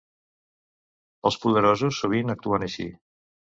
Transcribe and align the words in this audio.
Els 1.31 1.37
poderosos 1.45 2.01
sovint 2.01 2.35
actuen 2.37 2.69
així. 2.71 2.91